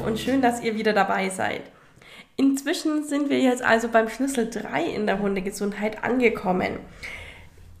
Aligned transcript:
Und 0.00 0.18
schön, 0.18 0.42
dass 0.42 0.62
ihr 0.62 0.76
wieder 0.76 0.92
dabei 0.92 1.28
seid. 1.28 1.62
Inzwischen 2.36 3.04
sind 3.04 3.28
wir 3.28 3.38
jetzt 3.38 3.62
also 3.62 3.88
beim 3.88 4.08
Schlüssel 4.08 4.48
3 4.48 4.84
in 4.84 5.06
der 5.06 5.18
Hundegesundheit 5.18 6.02
angekommen. 6.02 6.78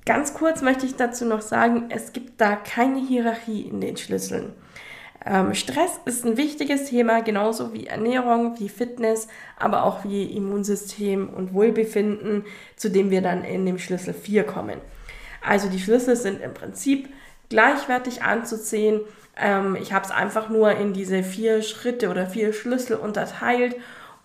Ganz 0.04 0.34
kurz 0.34 0.62
möchte 0.62 0.86
ich 0.86 0.96
dazu 0.96 1.24
noch 1.24 1.40
sagen, 1.40 1.86
es 1.88 2.12
gibt 2.12 2.40
da 2.40 2.56
keine 2.56 2.98
Hierarchie 2.98 3.62
in 3.62 3.80
den 3.80 3.96
Schlüsseln. 3.96 4.52
Ähm, 5.24 5.54
Stress 5.54 6.00
ist 6.06 6.24
ein 6.24 6.36
wichtiges 6.36 6.86
Thema, 6.86 7.20
genauso 7.22 7.72
wie 7.74 7.86
Ernährung, 7.86 8.58
wie 8.58 8.68
Fitness, 8.68 9.28
aber 9.58 9.84
auch 9.84 10.04
wie 10.04 10.24
Immunsystem 10.24 11.28
und 11.28 11.52
Wohlbefinden, 11.52 12.44
zu 12.76 12.90
dem 12.90 13.10
wir 13.10 13.20
dann 13.20 13.44
in 13.44 13.66
dem 13.66 13.78
Schlüssel 13.78 14.14
4 14.14 14.44
kommen. 14.44 14.78
Also 15.46 15.68
die 15.68 15.78
Schlüssel 15.78 16.16
sind 16.16 16.40
im 16.40 16.54
Prinzip 16.54 17.08
gleichwertig 17.50 18.22
anzusehen. 18.22 19.00
Ähm, 19.40 19.76
ich 19.80 19.92
habe 19.92 20.04
es 20.04 20.10
einfach 20.10 20.48
nur 20.48 20.72
in 20.72 20.92
diese 20.92 21.22
vier 21.22 21.62
Schritte 21.62 22.10
oder 22.10 22.26
vier 22.26 22.52
Schlüssel 22.52 22.96
unterteilt, 22.96 23.76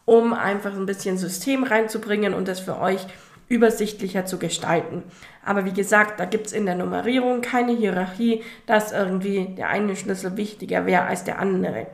um 0.06 0.34
einfach 0.34 0.74
ein 0.74 0.86
bisschen 0.86 1.18
System 1.18 1.64
reinzubringen 1.64 2.34
und 2.34 2.48
das 2.48 2.60
für 2.60 2.80
euch 2.80 3.08
übersichtlicher 3.48 4.26
zu 4.26 4.40
gestalten. 4.40 5.04
Aber 5.44 5.66
wie 5.66 5.74
gesagt, 5.74 6.20
da 6.20 6.26
gibt 6.26 6.48
es 6.48 6.54
in 6.54 6.66
der 6.66 6.76
Nummerierung 6.76 7.42
keine 7.42 7.74
Hierarchie, 7.74 8.44
dass 8.66 8.92
irgendwie 8.92 9.54
der 9.56 9.70
eine 9.70 9.96
Schlüssel 9.96 10.36
wichtiger 10.38 10.86
wäre 10.86 11.04
als 11.04 11.24
der 11.24 11.40
andere. 11.40 11.88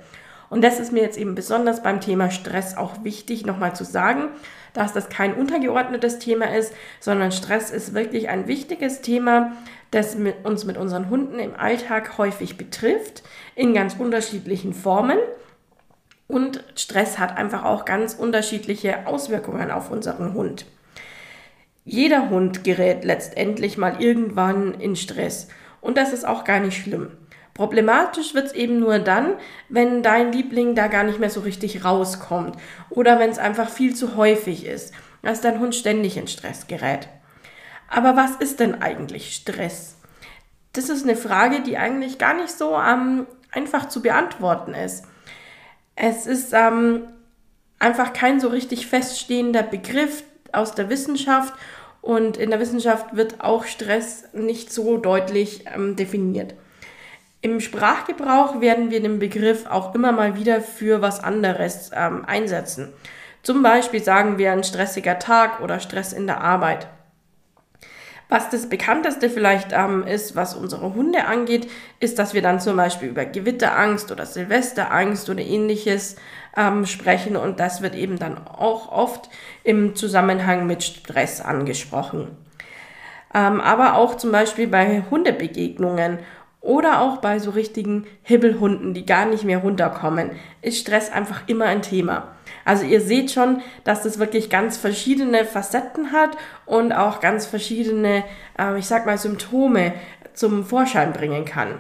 Und 0.51 0.65
das 0.65 0.81
ist 0.81 0.91
mir 0.91 1.01
jetzt 1.01 1.17
eben 1.17 1.33
besonders 1.33 1.81
beim 1.81 2.01
Thema 2.01 2.29
Stress 2.29 2.75
auch 2.75 3.05
wichtig, 3.05 3.45
nochmal 3.45 3.73
zu 3.73 3.85
sagen, 3.85 4.27
dass 4.73 4.91
das 4.91 5.07
kein 5.07 5.33
untergeordnetes 5.33 6.19
Thema 6.19 6.53
ist, 6.53 6.73
sondern 6.99 7.31
Stress 7.31 7.71
ist 7.71 7.93
wirklich 7.93 8.27
ein 8.27 8.47
wichtiges 8.47 8.99
Thema, 8.99 9.53
das 9.91 10.15
mit 10.17 10.43
uns 10.43 10.65
mit 10.65 10.75
unseren 10.75 11.09
Hunden 11.09 11.39
im 11.39 11.55
Alltag 11.55 12.17
häufig 12.17 12.57
betrifft, 12.57 13.23
in 13.55 13.73
ganz 13.73 13.95
unterschiedlichen 13.97 14.73
Formen. 14.73 15.19
Und 16.27 16.65
Stress 16.75 17.17
hat 17.17 17.37
einfach 17.37 17.63
auch 17.63 17.85
ganz 17.85 18.13
unterschiedliche 18.13 19.07
Auswirkungen 19.07 19.71
auf 19.71 19.89
unseren 19.89 20.33
Hund. 20.33 20.65
Jeder 21.85 22.29
Hund 22.29 22.65
gerät 22.65 23.05
letztendlich 23.05 23.77
mal 23.77 24.01
irgendwann 24.01 24.73
in 24.73 24.97
Stress. 24.97 25.47
Und 25.79 25.95
das 25.95 26.11
ist 26.11 26.27
auch 26.27 26.43
gar 26.43 26.59
nicht 26.59 26.77
schlimm. 26.77 27.11
Problematisch 27.53 28.33
wird 28.33 28.47
es 28.47 28.53
eben 28.53 28.79
nur 28.79 28.99
dann, 28.99 29.35
wenn 29.69 30.03
dein 30.03 30.31
Liebling 30.31 30.75
da 30.75 30.87
gar 30.87 31.03
nicht 31.03 31.19
mehr 31.19 31.29
so 31.29 31.41
richtig 31.41 31.83
rauskommt 31.83 32.55
oder 32.89 33.19
wenn 33.19 33.29
es 33.29 33.39
einfach 33.39 33.69
viel 33.69 33.95
zu 33.95 34.15
häufig 34.15 34.65
ist, 34.65 34.93
dass 35.21 35.41
dein 35.41 35.59
Hund 35.59 35.75
ständig 35.75 36.17
in 36.17 36.27
Stress 36.27 36.67
gerät. 36.67 37.09
Aber 37.87 38.15
was 38.15 38.37
ist 38.37 38.59
denn 38.59 38.81
eigentlich 38.81 39.35
Stress? 39.35 39.97
Das 40.73 40.89
ist 40.89 41.03
eine 41.03 41.17
Frage, 41.17 41.61
die 41.61 41.77
eigentlich 41.77 42.17
gar 42.17 42.33
nicht 42.33 42.51
so 42.51 42.75
ähm, 42.75 43.27
einfach 43.51 43.89
zu 43.89 44.01
beantworten 44.01 44.73
ist. 44.73 45.03
Es 45.95 46.25
ist 46.25 46.53
ähm, 46.53 47.03
einfach 47.79 48.13
kein 48.13 48.39
so 48.39 48.47
richtig 48.47 48.87
feststehender 48.87 49.63
Begriff, 49.63 50.23
aus 50.53 50.75
der 50.75 50.89
Wissenschaft 50.89 51.53
und 52.01 52.37
in 52.37 52.49
der 52.49 52.59
Wissenschaft 52.59 53.15
wird 53.15 53.41
auch 53.41 53.65
Stress 53.65 54.25
nicht 54.33 54.71
so 54.71 54.97
deutlich 54.97 55.65
ähm, 55.73 55.95
definiert. 55.95 56.55
Im 57.43 57.59
Sprachgebrauch 57.59 58.61
werden 58.61 58.91
wir 58.91 59.01
den 59.01 59.17
Begriff 59.17 59.65
auch 59.65 59.95
immer 59.95 60.11
mal 60.11 60.35
wieder 60.35 60.61
für 60.61 61.01
was 61.01 61.23
anderes 61.23 61.89
ähm, 61.93 62.23
einsetzen. 62.25 62.93
Zum 63.41 63.63
Beispiel 63.63 64.03
sagen 64.03 64.37
wir 64.37 64.51
ein 64.51 64.63
stressiger 64.63 65.17
Tag 65.17 65.59
oder 65.61 65.79
Stress 65.79 66.13
in 66.13 66.27
der 66.27 66.41
Arbeit. 66.41 66.87
Was 68.29 68.49
das 68.49 68.69
bekannteste 68.69 69.29
vielleicht 69.29 69.73
ähm, 69.73 70.05
ist, 70.05 70.35
was 70.35 70.55
unsere 70.55 70.93
Hunde 70.93 71.25
angeht, 71.25 71.69
ist, 71.99 72.19
dass 72.19 72.33
wir 72.35 72.43
dann 72.43 72.59
zum 72.61 72.77
Beispiel 72.77 73.09
über 73.09 73.25
Gewitterangst 73.25 74.11
oder 74.11 74.25
Silvesterangst 74.25 75.27
oder 75.29 75.41
ähnliches 75.41 76.15
ähm, 76.55 76.85
sprechen 76.85 77.35
und 77.35 77.59
das 77.59 77.81
wird 77.81 77.95
eben 77.95 78.19
dann 78.19 78.37
auch 78.47 78.91
oft 78.91 79.29
im 79.63 79.95
Zusammenhang 79.95 80.67
mit 80.67 80.83
Stress 80.83 81.41
angesprochen. 81.41 82.37
Ähm, 83.33 83.59
aber 83.59 83.95
auch 83.95 84.15
zum 84.15 84.31
Beispiel 84.31 84.67
bei 84.67 85.03
Hundebegegnungen 85.09 86.19
oder 86.61 87.01
auch 87.01 87.17
bei 87.17 87.39
so 87.39 87.49
richtigen 87.51 88.05
Hibbelhunden, 88.21 88.93
die 88.93 89.05
gar 89.05 89.25
nicht 89.25 89.43
mehr 89.43 89.57
runterkommen, 89.57 90.31
ist 90.61 90.77
Stress 90.77 91.11
einfach 91.11 91.41
immer 91.47 91.65
ein 91.65 91.81
Thema. 91.81 92.35
Also 92.65 92.85
ihr 92.85 93.01
seht 93.01 93.31
schon, 93.31 93.61
dass 93.83 94.03
das 94.03 94.19
wirklich 94.19 94.51
ganz 94.51 94.77
verschiedene 94.77 95.43
Facetten 95.45 96.11
hat 96.11 96.37
und 96.67 96.93
auch 96.93 97.19
ganz 97.19 97.47
verschiedene, 97.47 98.23
äh, 98.59 98.77
ich 98.77 98.85
sag 98.85 99.07
mal, 99.07 99.17
Symptome 99.17 99.93
zum 100.33 100.63
Vorschein 100.63 101.13
bringen 101.13 101.45
kann. 101.45 101.79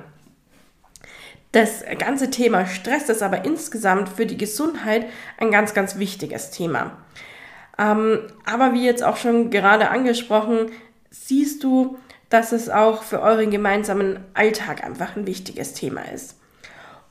Das 1.51 1.83
ganze 1.99 2.31
Thema 2.31 2.65
Stress 2.65 3.09
ist 3.09 3.21
aber 3.21 3.45
insgesamt 3.45 4.09
für 4.09 4.25
die 4.25 4.37
Gesundheit 4.37 5.05
ein 5.37 5.51
ganz, 5.51 5.73
ganz 5.73 5.97
wichtiges 5.97 6.49
Thema. 6.49 6.97
Ähm, 7.77 8.19
aber 8.45 8.73
wie 8.73 8.85
jetzt 8.85 9.03
auch 9.03 9.17
schon 9.17 9.51
gerade 9.51 9.89
angesprochen, 9.89 10.71
siehst 11.09 11.63
du, 11.63 11.97
dass 12.31 12.53
es 12.53 12.69
auch 12.69 13.03
für 13.03 13.21
euren 13.21 13.51
gemeinsamen 13.51 14.19
Alltag 14.33 14.83
einfach 14.83 15.15
ein 15.15 15.27
wichtiges 15.27 15.73
Thema 15.73 16.01
ist. 16.11 16.39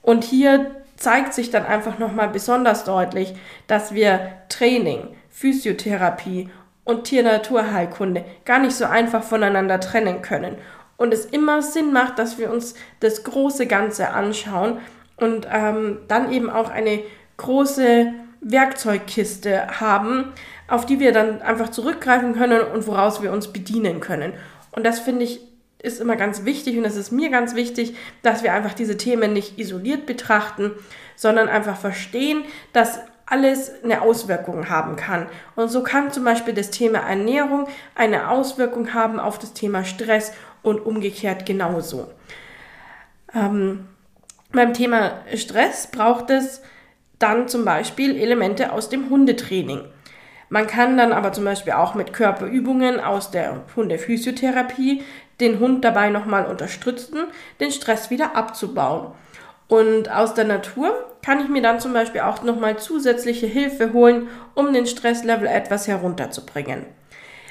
Und 0.03 0.25
hier 0.25 0.75
zeigt 0.97 1.35
sich 1.35 1.51
dann 1.51 1.65
einfach 1.65 1.99
nochmal 1.99 2.31
besonders 2.31 2.85
deutlich, 2.85 3.35
dass 3.67 3.95
wir 3.95 4.33
Training, 4.49 5.09
Physiotherapie 5.29 6.49
und 6.85 7.05
Tier-Naturheilkunde 7.05 8.25
gar 8.47 8.59
nicht 8.59 8.75
so 8.75 8.87
einfach 8.87 9.23
voneinander 9.23 9.79
trennen 9.79 10.23
können. 10.23 10.57
Und 10.97 11.13
es 11.13 11.27
immer 11.27 11.61
Sinn 11.61 11.93
macht, 11.93 12.19
dass 12.19 12.39
wir 12.39 12.51
uns 12.51 12.75
das 13.01 13.23
große 13.23 13.67
Ganze 13.67 14.11
anschauen 14.11 14.79
und 15.17 15.47
ähm, 15.53 15.99
dann 16.09 16.33
eben 16.33 16.49
auch 16.49 16.71
eine 16.71 17.01
große 17.37 18.13
Werkzeugkiste 18.41 19.81
haben, 19.81 20.33
auf 20.67 20.87
die 20.87 20.99
wir 20.99 21.13
dann 21.13 21.43
einfach 21.43 21.69
zurückgreifen 21.69 22.35
können 22.35 22.63
und 22.63 22.87
woraus 22.87 23.23
wir 23.23 23.33
uns 23.33 23.53
bedienen 23.53 24.01
können. 24.01 24.33
Und 24.73 24.85
das 24.85 25.01
finde 25.01 25.25
ich 25.25 25.41
ist 25.83 26.01
immer 26.01 26.17
ganz 26.17 26.45
wichtig 26.45 26.77
und 26.77 26.85
es 26.85 26.97
ist 26.97 27.11
mir 27.11 27.31
ganz 27.31 27.55
wichtig, 27.55 27.97
dass 28.23 28.43
wir 28.43 28.53
einfach 28.53 28.75
diese 28.75 28.99
Themen 28.99 29.33
nicht 29.33 29.59
isoliert 29.59 30.05
betrachten, 30.05 30.73
sondern 31.17 31.49
einfach 31.49 31.77
verstehen, 31.77 32.45
dass 32.73 33.01
alles 33.27 33.73
eine 33.85 34.03
Auswirkung 34.03 34.69
haben 34.69 34.97
kann. 34.97 35.27
Und 35.55 35.69
so 35.69 35.83
kann 35.83 36.11
zum 36.11 36.25
Beispiel 36.25 36.53
das 36.53 36.71
Thema 36.71 36.99
Ernährung 36.99 37.69
eine 37.95 38.29
Auswirkung 38.29 38.93
haben 38.93 39.21
auf 39.21 39.39
das 39.39 39.55
Thema 39.55 39.85
Stress 39.85 40.33
und 40.63 40.85
umgekehrt 40.85 41.47
genauso. 41.47 42.11
Ähm, 43.33 43.87
beim 44.53 44.75
Thema 44.75 45.23
Stress 45.37 45.87
braucht 45.87 46.31
es 46.31 46.61
dann 47.21 47.47
zum 47.47 47.65
Beispiel 47.65 48.17
Elemente 48.17 48.73
aus 48.73 48.89
dem 48.89 49.09
Hundetraining. 49.11 49.85
Man 50.51 50.67
kann 50.67 50.99
dann 50.99 51.13
aber 51.13 51.33
zum 51.33 51.45
Beispiel 51.45 51.73
auch 51.73 51.95
mit 51.95 52.13
Körperübungen 52.13 53.01
aus 53.01 53.31
der 53.31 53.63
Hundephysiotherapie 53.77 55.03
den 55.41 55.61
Hund 55.61 55.85
dabei 55.85 56.11
nochmal 56.11 56.47
unterstützen, 56.47 57.19
den 57.61 57.71
Stress 57.71 58.11
wieder 58.11 58.37
abzubauen. 58.37 59.13
Und 59.69 60.11
aus 60.11 60.35
der 60.35 60.45
Natur 60.45 60.93
kann 61.23 61.41
ich 61.41 61.49
mir 61.49 61.63
dann 61.63 61.79
zum 61.79 61.93
Beispiel 61.93 62.23
auch 62.23 62.43
nochmal 62.43 62.79
zusätzliche 62.79 63.47
Hilfe 63.47 63.93
holen, 63.93 64.27
um 64.55 64.73
den 64.73 64.87
Stresslevel 64.87 65.47
etwas 65.47 65.87
herunterzubringen. 65.87 66.85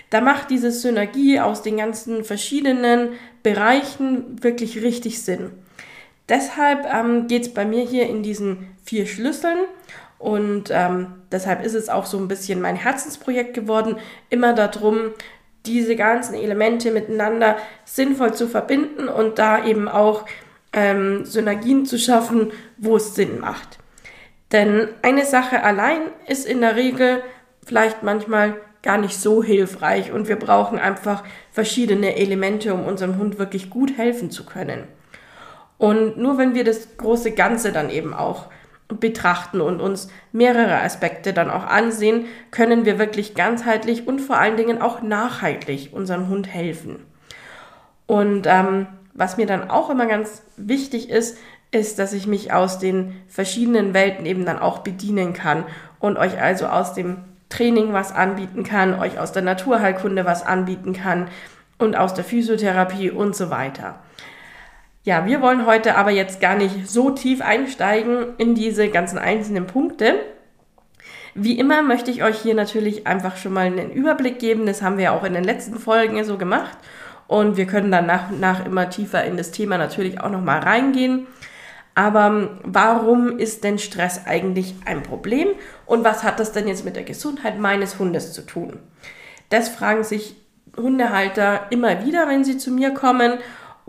Da 0.09 0.19
macht 0.19 0.49
diese 0.49 0.71
Synergie 0.71 1.39
aus 1.39 1.61
den 1.61 1.77
ganzen 1.77 2.25
verschiedenen 2.25 3.13
Bereichen 3.43 4.43
wirklich 4.43 4.81
richtig 4.81 5.21
Sinn. 5.21 5.51
Deshalb 6.27 6.85
ähm, 6.93 7.27
geht 7.27 7.43
es 7.43 7.53
bei 7.53 7.63
mir 7.63 7.85
hier 7.85 8.07
in 8.07 8.23
diesen 8.23 8.75
vier 8.83 9.05
Schlüsseln 9.05 9.59
und 10.19 10.69
ähm, 10.69 11.07
deshalb 11.31 11.65
ist 11.65 11.73
es 11.73 11.89
auch 11.89 12.05
so 12.05 12.17
ein 12.17 12.27
bisschen 12.27 12.61
mein 12.61 12.75
Herzensprojekt 12.75 13.53
geworden, 13.53 13.95
immer 14.29 14.53
darum, 14.53 15.11
diese 15.65 15.95
ganzen 15.95 16.35
Elemente 16.35 16.91
miteinander 16.91 17.57
sinnvoll 17.85 18.33
zu 18.33 18.47
verbinden 18.47 19.07
und 19.07 19.39
da 19.39 19.65
eben 19.65 19.87
auch 19.87 20.25
ähm, 20.73 21.25
Synergien 21.25 21.85
zu 21.85 21.97
schaffen, 21.97 22.51
wo 22.77 22.97
es 22.97 23.15
Sinn 23.15 23.39
macht. 23.39 23.79
Denn 24.51 24.89
eine 25.01 25.25
Sache 25.25 25.63
allein 25.63 26.01
ist 26.27 26.45
in 26.45 26.61
der 26.61 26.75
Regel 26.75 27.23
vielleicht 27.65 28.03
manchmal 28.03 28.55
gar 28.81 28.97
nicht 28.97 29.19
so 29.19 29.43
hilfreich 29.43 30.11
und 30.11 30.27
wir 30.27 30.37
brauchen 30.37 30.79
einfach 30.79 31.23
verschiedene 31.51 32.15
Elemente, 32.15 32.73
um 32.73 32.85
unserem 32.85 33.17
Hund 33.17 33.37
wirklich 33.37 33.69
gut 33.69 33.97
helfen 33.97 34.31
zu 34.31 34.45
können. 34.45 34.85
Und 35.77 36.17
nur 36.17 36.37
wenn 36.37 36.55
wir 36.55 36.63
das 36.63 36.97
große 36.97 37.31
Ganze 37.31 37.71
dann 37.71 37.89
eben 37.89 38.13
auch 38.13 38.47
betrachten 38.95 39.61
und 39.61 39.79
uns 39.79 40.09
mehrere 40.31 40.81
Aspekte 40.81 41.31
dann 41.31 41.51
auch 41.51 41.65
ansehen, 41.65 42.25
können 42.51 42.85
wir 42.85 42.97
wirklich 42.97 43.35
ganzheitlich 43.35 44.07
und 44.07 44.19
vor 44.19 44.37
allen 44.37 44.57
Dingen 44.57 44.81
auch 44.81 45.01
nachhaltig 45.01 45.89
unserem 45.93 46.27
Hund 46.27 46.47
helfen. 46.47 47.05
Und 48.07 48.47
ähm, 48.47 48.87
was 49.13 49.37
mir 49.37 49.45
dann 49.45 49.69
auch 49.69 49.89
immer 49.89 50.07
ganz 50.07 50.41
wichtig 50.57 51.09
ist, 51.09 51.37
ist, 51.71 51.99
dass 51.99 52.13
ich 52.13 52.25
mich 52.25 52.51
aus 52.51 52.79
den 52.79 53.15
verschiedenen 53.27 53.93
Welten 53.93 54.25
eben 54.25 54.45
dann 54.45 54.57
auch 54.57 54.79
bedienen 54.79 55.33
kann 55.33 55.65
und 55.99 56.17
euch 56.17 56.41
also 56.41 56.65
aus 56.65 56.93
dem 56.93 57.17
Training 57.49 57.93
was 57.93 58.11
anbieten 58.11 58.63
kann, 58.63 58.99
euch 58.99 59.19
aus 59.19 59.31
der 59.31 59.43
Naturheilkunde 59.43 60.25
was 60.25 60.43
anbieten 60.43 60.93
kann 60.93 61.27
und 61.77 61.95
aus 61.95 62.15
der 62.15 62.23
Physiotherapie 62.23 63.11
und 63.11 63.35
so 63.35 63.51
weiter. 63.51 63.99
Ja, 65.03 65.25
wir 65.25 65.41
wollen 65.41 65.65
heute 65.65 65.95
aber 65.95 66.11
jetzt 66.11 66.41
gar 66.41 66.55
nicht 66.55 66.89
so 66.89 67.09
tief 67.11 67.41
einsteigen 67.41 68.35
in 68.37 68.53
diese 68.53 68.89
ganzen 68.89 69.17
einzelnen 69.17 69.65
Punkte. 69.65 70.15
Wie 71.33 71.57
immer 71.57 71.81
möchte 71.83 72.11
ich 72.11 72.23
euch 72.23 72.39
hier 72.39 72.53
natürlich 72.53 73.07
einfach 73.07 73.37
schon 73.37 73.53
mal 73.53 73.65
einen 73.65 73.91
Überblick 73.91 74.39
geben. 74.39 74.65
Das 74.65 74.81
haben 74.81 74.97
wir 74.97 75.05
ja 75.05 75.11
auch 75.11 75.23
in 75.23 75.33
den 75.33 75.43
letzten 75.43 75.79
Folgen 75.79 76.23
so 76.23 76.37
gemacht. 76.37 76.77
Und 77.27 77.57
wir 77.57 77.65
können 77.65 77.91
dann 77.91 78.07
nach 78.07 78.31
und 78.31 78.39
nach 78.39 78.65
immer 78.65 78.89
tiefer 78.89 79.23
in 79.23 79.37
das 79.37 79.51
Thema 79.51 79.77
natürlich 79.77 80.19
auch 80.19 80.31
nochmal 80.31 80.59
reingehen. 80.59 81.27
Aber 81.95 82.27
ähm, 82.27 82.49
warum 82.63 83.37
ist 83.37 83.63
denn 83.63 83.77
Stress 83.77 84.25
eigentlich 84.25 84.75
ein 84.85 85.03
Problem? 85.03 85.49
Und 85.85 86.03
was 86.03 86.23
hat 86.23 86.39
das 86.39 86.51
denn 86.51 86.67
jetzt 86.67 86.85
mit 86.85 86.95
der 86.95 87.03
Gesundheit 87.03 87.59
meines 87.59 87.99
Hundes 87.99 88.33
zu 88.33 88.45
tun? 88.45 88.79
Das 89.49 89.69
fragen 89.69 90.03
sich 90.03 90.35
Hundehalter 90.77 91.67
immer 91.69 92.05
wieder, 92.05 92.27
wenn 92.27 92.43
sie 92.43 92.57
zu 92.57 92.71
mir 92.71 92.91
kommen. 92.93 93.39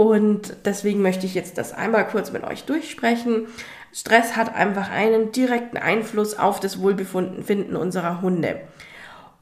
Und 0.00 0.56
deswegen 0.64 1.02
möchte 1.02 1.26
ich 1.26 1.34
jetzt 1.34 1.58
das 1.58 1.74
einmal 1.74 2.08
kurz 2.08 2.32
mit 2.32 2.42
euch 2.42 2.64
durchsprechen. 2.64 3.48
Stress 3.92 4.34
hat 4.34 4.54
einfach 4.54 4.90
einen 4.90 5.30
direkten 5.30 5.76
Einfluss 5.76 6.38
auf 6.38 6.58
das 6.58 6.80
Wohlbefinden 6.80 7.76
unserer 7.76 8.22
Hunde. 8.22 8.62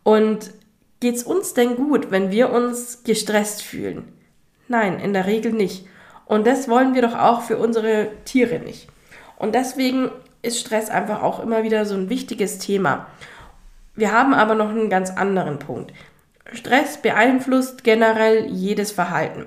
Und 0.03 0.51
geht 0.99 1.15
es 1.15 1.23
uns 1.23 1.55
denn 1.55 1.77
gut, 1.77 2.11
wenn 2.11 2.33
wir 2.33 2.51
uns 2.51 3.05
gestresst 3.05 3.63
fühlen? 3.63 4.13
Nein, 4.67 4.99
in 4.99 5.13
der 5.13 5.27
Regel 5.27 5.53
nicht. 5.53 5.87
Und 6.27 6.45
das 6.45 6.69
wollen 6.69 6.93
wir 6.93 7.03
doch 7.03 7.17
auch 7.17 7.43
für 7.43 7.57
unsere 7.57 8.09
Tiere 8.25 8.59
nicht. 8.59 8.89
Und 9.37 9.55
deswegen 9.55 10.11
ist 10.43 10.59
Stress 10.59 10.91
einfach 10.91 11.23
auch 11.23 11.39
immer 11.39 11.63
wieder 11.63 11.87
so 11.87 11.95
ein 11.95 12.11
wichtiges 12.11 12.59
Thema. 12.59 13.07
Wir 13.95 14.11
haben 14.11 14.35
aber 14.35 14.57
noch 14.57 14.71
einen 14.71 14.91
ganz 14.91 15.11
anderen 15.11 15.61
Punkt. 15.61 15.93
Stress 16.53 16.97
beeinflusst 16.97 17.85
generell 17.85 18.47
jedes 18.47 18.91
Verhalten. 18.91 19.47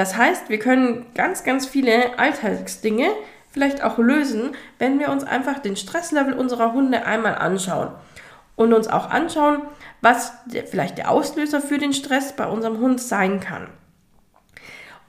Das 0.00 0.16
heißt, 0.16 0.48
wir 0.48 0.58
können 0.58 1.04
ganz, 1.14 1.44
ganz 1.44 1.66
viele 1.66 2.18
Alltagsdinge 2.18 3.10
vielleicht 3.50 3.84
auch 3.84 3.98
lösen, 3.98 4.52
wenn 4.78 4.98
wir 4.98 5.10
uns 5.10 5.24
einfach 5.24 5.58
den 5.58 5.76
Stresslevel 5.76 6.32
unserer 6.32 6.72
Hunde 6.72 7.04
einmal 7.04 7.34
anschauen 7.34 7.90
und 8.56 8.72
uns 8.72 8.88
auch 8.88 9.10
anschauen, 9.10 9.60
was 10.00 10.32
vielleicht 10.70 10.96
der 10.96 11.10
Auslöser 11.10 11.60
für 11.60 11.76
den 11.76 11.92
Stress 11.92 12.34
bei 12.34 12.46
unserem 12.46 12.78
Hund 12.78 12.98
sein 12.98 13.40
kann. 13.40 13.66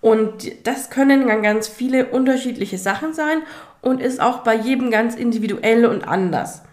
Und 0.01 0.67
das 0.67 0.89
können 0.89 1.25
dann 1.25 1.41
ganz 1.41 1.69
viele 1.69 2.07
unterschiedliche 2.07 2.77
Sachen 2.77 3.13
sein 3.13 3.43
und 3.81 4.01
ist 4.01 4.19
auch 4.19 4.39
bei 4.39 4.55
jedem 4.55 4.91
ganz 4.91 5.15
individuell 5.15 5.85
und 5.85 6.05
anders. 6.05 6.63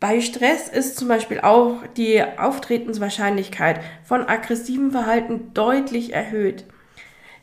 Bei 0.00 0.20
Stress 0.20 0.68
ist 0.68 0.98
zum 0.98 1.08
Beispiel 1.08 1.40
auch 1.40 1.78
die 1.96 2.22
Auftretenswahrscheinlichkeit 2.22 3.80
von 4.04 4.28
aggressivem 4.28 4.90
Verhalten 4.90 5.54
deutlich 5.54 6.12
erhöht. 6.12 6.66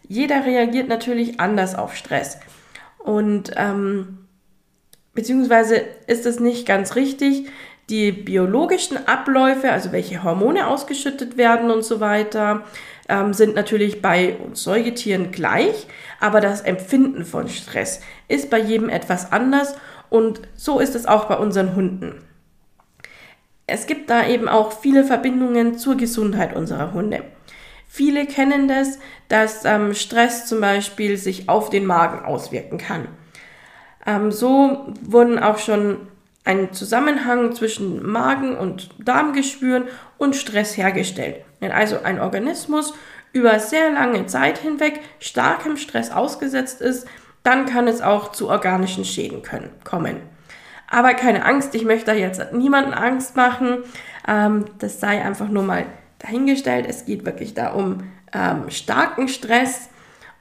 Jeder 0.07 0.45
reagiert 0.45 0.88
natürlich 0.88 1.39
anders 1.39 1.75
auf 1.75 1.95
Stress. 1.95 2.39
Und 3.00 3.51
ähm, 3.56 4.19
beziehungsweise 5.13 5.81
ist 6.07 6.25
es 6.25 6.39
nicht 6.39 6.65
ganz 6.65 6.95
richtig. 6.95 7.50
Die 7.89 8.12
biologischen 8.12 9.07
Abläufe, 9.07 9.71
also 9.71 9.92
welche 9.92 10.24
Hormone 10.24 10.68
ausgeschüttet 10.68 11.38
werden 11.38 11.71
und 11.71 11.83
so 11.83 12.00
weiter, 12.00 12.63
ähm, 13.07 13.33
sind 13.33 13.56
natürlich 13.56 14.01
bei 14.01 14.36
uns 14.36 14.63
Säugetieren 14.63 15.31
gleich, 15.31 15.88
aber 16.19 16.42
das 16.42 16.62
Empfinden 16.62 17.24
von 17.24 17.48
Stress 17.48 18.01
ist 18.27 18.50
bei 18.50 18.59
jedem 18.59 18.89
etwas 18.89 19.31
anders 19.31 19.75
und 20.09 20.42
so 20.56 20.80
ist 20.80 20.95
es 20.95 21.06
auch 21.06 21.25
bei 21.25 21.38
unseren 21.38 21.75
Hunden 21.75 22.27
es 23.68 23.86
gibt 23.86 24.09
da 24.09 24.25
eben 24.25 24.48
auch 24.48 24.71
viele 24.71 25.04
Verbindungen 25.04 25.77
zur 25.77 25.98
Gesundheit 25.98 26.56
unserer 26.56 26.94
Hunde. 26.94 27.24
Viele 27.87 28.25
kennen 28.25 28.67
das, 28.67 28.99
dass 29.29 29.65
ähm, 29.65 29.93
Stress 29.93 30.45
zum 30.45 30.61
Beispiel 30.61 31.17
sich 31.17 31.49
auf 31.49 31.69
den 31.69 31.85
Magen 31.85 32.25
auswirken 32.25 32.77
kann. 32.77 33.07
Ähm, 34.05 34.31
so 34.31 34.93
wurden 35.01 35.39
auch 35.39 35.57
schon 35.57 36.07
ein 36.43 36.71
Zusammenhang 36.73 37.53
zwischen 37.53 38.05
Magen- 38.09 38.57
und 38.57 38.89
Darmgeschwüren 38.99 39.85
und 40.17 40.35
Stress 40.35 40.77
hergestellt. 40.77 41.43
Wenn 41.59 41.71
also 41.71 42.01
ein 42.03 42.21
Organismus 42.21 42.93
über 43.33 43.59
sehr 43.59 43.91
lange 43.91 44.25
Zeit 44.27 44.57
hinweg 44.57 45.01
starkem 45.19 45.75
Stress 45.77 46.11
ausgesetzt 46.11 46.81
ist, 46.81 47.07
dann 47.43 47.65
kann 47.65 47.87
es 47.87 48.01
auch 48.01 48.31
zu 48.31 48.49
organischen 48.49 49.05
Schäden 49.05 49.41
können, 49.41 49.69
kommen. 49.83 50.17
Aber 50.89 51.13
keine 51.13 51.43
Angst, 51.45 51.75
ich 51.75 51.83
möchte 51.83 52.07
da 52.07 52.13
jetzt 52.13 52.53
niemanden 52.53 52.93
Angst 52.93 53.35
machen. 53.35 53.79
Ähm, 54.27 54.65
das 54.79 54.99
sei 54.99 55.23
einfach 55.23 55.49
nur 55.49 55.63
mal 55.63 55.85
dahingestellt. 56.19 56.85
Es 56.87 57.05
geht 57.05 57.25
wirklich 57.25 57.53
da 57.53 57.71
um 57.71 58.03
ähm, 58.33 58.69
starken 58.69 59.27
Stress 59.27 59.89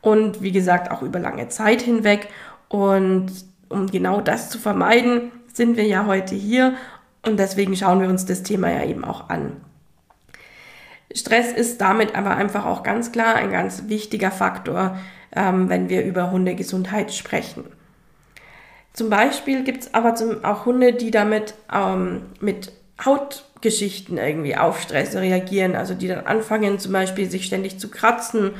und 0.00 0.42
wie 0.42 0.52
gesagt 0.52 0.90
auch 0.90 1.02
über 1.02 1.18
lange 1.18 1.48
Zeit 1.48 1.82
hinweg. 1.82 2.28
Und 2.68 3.30
um 3.68 3.86
genau 3.86 4.20
das 4.20 4.50
zu 4.50 4.58
vermeiden, 4.58 5.32
sind 5.52 5.76
wir 5.76 5.84
ja 5.84 6.06
heute 6.06 6.34
hier 6.34 6.74
und 7.24 7.38
deswegen 7.38 7.76
schauen 7.76 8.00
wir 8.00 8.08
uns 8.08 8.26
das 8.26 8.42
Thema 8.42 8.70
ja 8.70 8.84
eben 8.84 9.04
auch 9.04 9.28
an. 9.28 9.60
Stress 11.14 11.52
ist 11.52 11.80
damit 11.80 12.14
aber 12.14 12.36
einfach 12.36 12.66
auch 12.66 12.82
ganz 12.82 13.10
klar 13.10 13.36
ein 13.36 13.50
ganz 13.50 13.84
wichtiger 13.86 14.30
Faktor, 14.30 14.98
ähm, 15.34 15.68
wenn 15.68 15.88
wir 15.88 16.04
über 16.04 16.30
Hundegesundheit 16.30 17.12
sprechen. 17.12 17.64
Zum 18.92 19.10
Beispiel 19.10 19.64
gibt 19.64 19.84
es 19.84 19.94
aber 19.94 20.14
zum, 20.14 20.44
auch 20.44 20.66
Hunde, 20.66 20.92
die 20.92 21.10
damit 21.10 21.54
ähm, 21.72 22.22
mit 22.40 22.72
Hautgeschichten 23.56 24.18
irgendwie 24.18 24.56
auf 24.56 24.80
Stress 24.80 25.16
reagieren, 25.16 25.76
also 25.76 25.94
die 25.94 26.08
dann 26.08 26.26
anfangen 26.26 26.78
zum 26.78 26.92
Beispiel 26.92 27.30
sich 27.30 27.46
ständig 27.46 27.78
zu 27.78 27.90
kratzen 27.90 28.52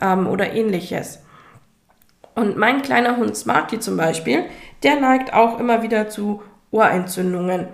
ähm, 0.00 0.26
oder 0.26 0.52
ähnliches. 0.52 1.20
Und 2.34 2.56
mein 2.56 2.82
kleiner 2.82 3.16
Hund 3.16 3.36
Smarty 3.36 3.80
zum 3.80 3.96
Beispiel, 3.96 4.44
der 4.82 5.00
neigt 5.00 5.32
auch 5.32 5.58
immer 5.58 5.82
wieder 5.82 6.08
zu 6.08 6.42
Ohrentzündungen. 6.70 7.68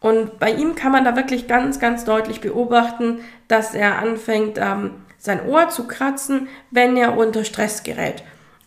Und 0.00 0.38
bei 0.38 0.50
ihm 0.50 0.74
kann 0.74 0.92
man 0.92 1.04
da 1.04 1.16
wirklich 1.16 1.46
ganz, 1.46 1.78
ganz 1.78 2.04
deutlich 2.04 2.40
beobachten, 2.40 3.20
dass 3.48 3.74
er 3.74 3.98
anfängt, 3.98 4.58
ähm, 4.58 4.90
sein 5.18 5.46
Ohr 5.46 5.70
zu 5.70 5.86
kratzen, 5.86 6.48
wenn 6.70 6.96
er 6.96 7.16
unter 7.16 7.44
Stress 7.44 7.82
gerät. 7.82 8.22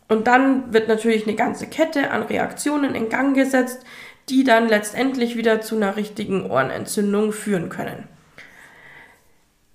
Und 0.07 0.25
dann 0.25 0.73
wird 0.73 0.87
natürlich 0.87 1.27
eine 1.27 1.35
ganze 1.35 1.67
Kette 1.67 2.11
an 2.11 2.23
Reaktionen 2.23 2.95
in 2.95 3.09
Gang 3.09 3.35
gesetzt, 3.35 3.83
die 4.29 4.43
dann 4.43 4.67
letztendlich 4.67 5.37
wieder 5.37 5.61
zu 5.61 5.75
einer 5.75 5.95
richtigen 5.95 6.49
Ohrenentzündung 6.49 7.31
führen 7.31 7.69
können. 7.69 8.07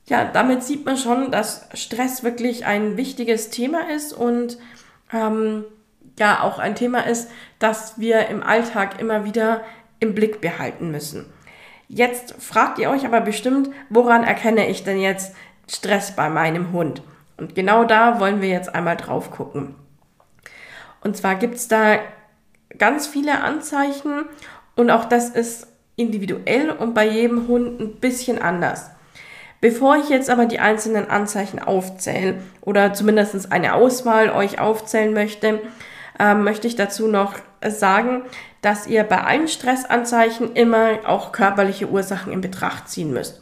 Ja, 0.07 0.25
damit 0.25 0.63
sieht 0.63 0.85
man 0.85 0.97
schon, 0.97 1.31
dass 1.31 1.69
Stress 1.75 2.23
wirklich 2.23 2.67
ein 2.67 2.97
wichtiges 2.97 3.51
Thema 3.51 3.89
ist 3.89 4.13
und 4.13 4.59
ähm, 5.13 5.65
ja 6.19 6.43
auch 6.43 6.59
ein 6.59 6.75
Thema 6.75 7.07
ist, 7.07 7.31
das 7.59 7.99
wir 7.99 8.27
im 8.29 8.43
Alltag 8.43 9.01
immer 9.01 9.25
wieder 9.25 9.63
im 10.01 10.15
Blick 10.15 10.41
behalten 10.41 10.91
müssen. 10.91 11.33
Jetzt 11.89 12.35
fragt 12.43 12.79
ihr 12.79 12.91
euch 12.91 13.05
aber 13.05 13.21
bestimmt, 13.21 13.71
woran 13.89 14.25
erkenne 14.25 14.69
ich 14.69 14.83
denn 14.83 15.01
jetzt 15.01 15.35
Stress 15.71 16.17
bei 16.17 16.29
meinem 16.29 16.73
Hund? 16.73 17.03
Und 17.37 17.55
genau 17.55 17.85
da 17.85 18.19
wollen 18.19 18.41
wir 18.41 18.49
jetzt 18.49 18.75
einmal 18.75 18.97
drauf 18.97 19.31
gucken. 19.31 19.75
Und 21.03 21.17
zwar 21.17 21.37
gibt 21.37 21.55
es 21.55 21.69
da 21.69 21.99
ganz 22.79 23.07
viele 23.07 23.43
Anzeichen 23.43 24.25
und 24.77 24.91
auch 24.91 25.05
das 25.05 25.31
ist 25.31 25.67
individuell 25.97 26.71
und 26.71 26.95
bei 26.95 27.07
jedem 27.07 27.49
Hund 27.49 27.81
ein 27.81 27.97
bisschen 27.97 28.41
anders. 28.41 28.91
Bevor 29.61 29.97
ich 29.97 30.09
jetzt 30.09 30.29
aber 30.29 30.47
die 30.47 30.59
einzelnen 30.59 31.09
Anzeichen 31.09 31.61
aufzähle 31.61 32.35
oder 32.63 32.95
zumindest 32.95 33.53
eine 33.53 33.75
Auswahl 33.75 34.31
euch 34.31 34.59
aufzählen 34.59 35.13
möchte, 35.13 35.61
äh, 36.19 36.35
möchte 36.35 36.67
ich 36.67 36.75
dazu 36.75 37.07
noch 37.07 37.35
sagen, 37.65 38.23
dass 38.61 38.87
ihr 38.87 39.05
bei 39.05 39.23
allen 39.23 39.47
Stressanzeichen 39.49 40.55
immer 40.55 41.01
auch 41.07 41.31
körperliche 41.31 41.89
Ursachen 41.89 42.33
in 42.33 42.41
Betracht 42.41 42.89
ziehen 42.89 43.13
müsst. 43.13 43.41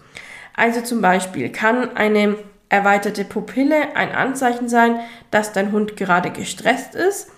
Also 0.54 0.82
zum 0.82 1.00
Beispiel 1.00 1.50
kann 1.50 1.96
eine 1.96 2.36
erweiterte 2.68 3.24
Pupille 3.24 3.96
ein 3.96 4.12
Anzeichen 4.12 4.68
sein, 4.68 5.00
dass 5.30 5.52
dein 5.52 5.72
Hund 5.72 5.96
gerade 5.96 6.30
gestresst 6.30 6.94
ist 6.94 7.30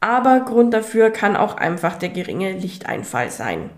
aber 0.00 0.40
Grund 0.40 0.74
dafür 0.74 1.10
kann 1.10 1.36
auch 1.36 1.56
einfach 1.56 1.96
der 1.96 2.10
geringe 2.10 2.52
Lichteinfall 2.52 3.30
sein. 3.30 3.70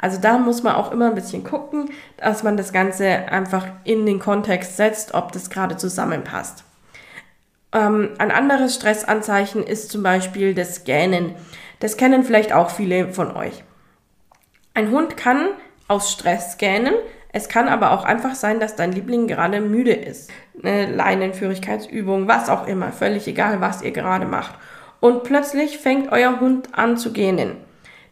Also 0.00 0.20
da 0.20 0.36
muss 0.36 0.62
man 0.62 0.74
auch 0.74 0.92
immer 0.92 1.06
ein 1.06 1.14
bisschen 1.14 1.44
gucken, 1.44 1.90
dass 2.18 2.42
man 2.42 2.56
das 2.56 2.72
Ganze 2.72 3.06
einfach 3.06 3.66
in 3.84 4.04
den 4.04 4.18
Kontext 4.18 4.76
setzt, 4.76 5.14
ob 5.14 5.32
das 5.32 5.48
gerade 5.48 5.76
zusammenpasst. 5.76 6.64
Ähm, 7.72 8.10
ein 8.18 8.30
anderes 8.30 8.74
Stressanzeichen 8.74 9.62
ist 9.62 9.90
zum 9.90 10.02
Beispiel 10.02 10.54
das 10.54 10.84
Gähnen. 10.84 11.34
Das 11.80 11.96
kennen 11.96 12.22
vielleicht 12.22 12.52
auch 12.52 12.70
viele 12.70 13.12
von 13.12 13.34
euch. 13.34 13.64
Ein 14.74 14.90
Hund 14.90 15.16
kann 15.16 15.48
aus 15.88 16.12
Stress 16.12 16.58
gähnen. 16.58 16.94
Es 17.32 17.48
kann 17.48 17.68
aber 17.68 17.92
auch 17.92 18.04
einfach 18.04 18.34
sein, 18.34 18.60
dass 18.60 18.76
dein 18.76 18.92
Liebling 18.92 19.26
gerade 19.26 19.60
müde 19.60 19.92
ist. 19.92 20.30
Eine 20.62 20.86
Leinenführigkeitsübung, 20.86 22.28
was 22.28 22.48
auch 22.48 22.66
immer, 22.66 22.92
völlig 22.92 23.26
egal, 23.26 23.60
was 23.60 23.82
ihr 23.82 23.90
gerade 23.90 24.26
macht. 24.26 24.54
Und 25.04 25.22
plötzlich 25.22 25.76
fängt 25.76 26.12
euer 26.12 26.40
Hund 26.40 26.78
an 26.78 26.96
zu 26.96 27.12
gähnen. 27.12 27.58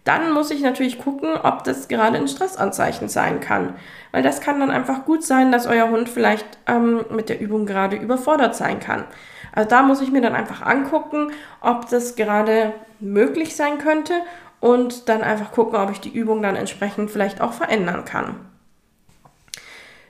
Dann 0.04 0.30
muss 0.34 0.50
ich 0.50 0.60
natürlich 0.60 0.98
gucken, 0.98 1.30
ob 1.42 1.64
das 1.64 1.88
gerade 1.88 2.18
ein 2.18 2.28
Stressanzeichen 2.28 3.08
sein 3.08 3.40
kann. 3.40 3.76
Weil 4.10 4.22
das 4.22 4.42
kann 4.42 4.60
dann 4.60 4.70
einfach 4.70 5.06
gut 5.06 5.24
sein, 5.24 5.52
dass 5.52 5.66
euer 5.66 5.88
Hund 5.88 6.10
vielleicht 6.10 6.44
ähm, 6.66 7.06
mit 7.08 7.30
der 7.30 7.40
Übung 7.40 7.64
gerade 7.64 7.96
überfordert 7.96 8.54
sein 8.54 8.78
kann. 8.78 9.04
Also 9.52 9.70
da 9.70 9.82
muss 9.82 10.02
ich 10.02 10.12
mir 10.12 10.20
dann 10.20 10.34
einfach 10.34 10.60
angucken, 10.60 11.30
ob 11.62 11.88
das 11.88 12.14
gerade 12.14 12.74
möglich 13.00 13.56
sein 13.56 13.78
könnte 13.78 14.12
und 14.60 15.08
dann 15.08 15.22
einfach 15.22 15.50
gucken, 15.50 15.80
ob 15.80 15.90
ich 15.92 16.00
die 16.00 16.14
Übung 16.14 16.42
dann 16.42 16.56
entsprechend 16.56 17.10
vielleicht 17.10 17.40
auch 17.40 17.54
verändern 17.54 18.04
kann. 18.04 18.34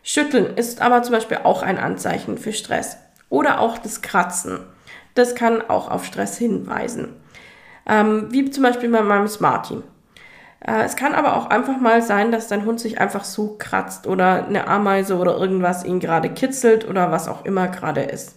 Schütteln 0.03 0.57
ist 0.57 0.83
aber 0.83 1.05
zum 1.05 1.15
Beispiel 1.15 1.39
auch 1.45 1.63
ein 1.63 1.79
Anzeichen 1.79 2.39
für 2.39 2.53
Stress. 2.53 2.97
Oder 3.29 3.61
auch 3.61 3.79
das 3.79 4.03
Kratzen. 4.03 4.67
Das 5.15 5.35
kann 5.35 5.63
auch 5.69 5.91
auf 5.91 6.05
Stress 6.05 6.39
hinweisen. 6.39 7.15
Ähm, 7.87 8.29
wie 8.31 8.51
zum 8.51 8.63
Beispiel 8.63 8.91
bei 8.91 9.03
meinem 9.03 9.29
Smarty. 9.29 9.83
Äh, 10.61 10.83
es 10.83 10.97
kann 10.97 11.15
aber 11.15 11.37
auch 11.37 11.51
einfach 11.51 11.79
mal 11.81 12.03
sein, 12.03 12.33
dass 12.33 12.49
dein 12.49 12.65
Hund 12.65 12.81
sich 12.81 13.01
einfach 13.01 13.25
so 13.25 13.57
kratzt 13.59 14.07
oder 14.07 14.47
eine 14.47 14.67
Ameise 14.69 15.17
oder 15.17 15.37
irgendwas 15.37 15.85
ihn 15.85 16.01
gerade 16.01 16.31
kitzelt 16.31 16.89
oder 16.89 17.11
was 17.11 17.29
auch 17.29 17.45
immer 17.45 17.69
gerade 17.69 18.03
ist. 18.03 18.37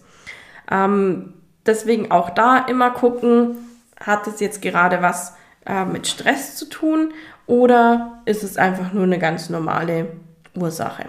Ähm, 0.70 1.34
deswegen 1.64 2.10
auch 2.10 2.30
da 2.30 2.58
immer 2.58 2.90
gucken, 2.90 3.56
hat 4.04 4.26
es 4.26 4.40
jetzt 4.40 4.62
gerade 4.62 5.02
was 5.02 5.34
äh, 5.64 5.84
mit 5.84 6.06
Stress 6.06 6.56
zu 6.56 6.68
tun 6.68 7.12
oder 7.46 8.22
ist 8.24 8.42
es 8.42 8.56
einfach 8.56 8.92
nur 8.92 9.04
eine 9.04 9.18
ganz 9.18 9.48
normale 9.48 10.08
Ursache? 10.54 11.06